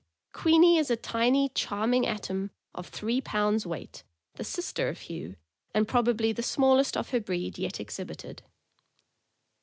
Queenie 0.33 0.77
is 0.79 0.89
a 0.89 0.95
tiny, 0.95 1.47
charming 1.49 2.07
atom 2.07 2.49
of 2.73 2.87
three 2.87 3.21
pounds 3.21 3.67
weight, 3.67 4.01
the 4.33 4.43
sister 4.43 4.89
of 4.89 5.01
Hugh, 5.01 5.35
and 5.75 5.87
probably 5.87 6.31
the 6.31 6.41
small 6.41 6.79
est 6.79 6.97
of 6.99 7.11
her 7.11 7.19
breed 7.19 7.59
yet 7.59 7.79
exhibited. 7.79 8.41